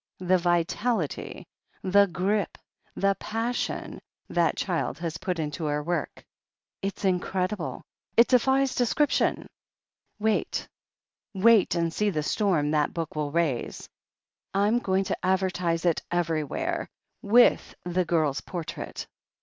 [0.17, 1.45] "The vitality,
[1.83, 2.57] the grip,
[2.95, 6.25] the passion, that child has put into her work!
[6.81, 7.83] It's incredible—
[8.17, 9.47] it defies description.
[10.17, 10.67] Wait—
[11.35, 13.87] ^wait and see the storm that book will raise.
[14.55, 16.87] I'm going to advertise it ever)rwhere—
[17.37, 19.05] with the girl's por trait.